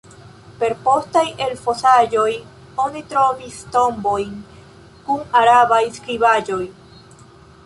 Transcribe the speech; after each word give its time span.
Per 0.61 0.73
postaj 0.85 1.23
elfosaĵoj 1.47 2.31
oni 2.85 3.03
trovis 3.11 3.61
tombojn 3.77 4.33
kun 5.11 5.23
arabaj 5.43 5.83
skribaĵoj. 6.01 6.63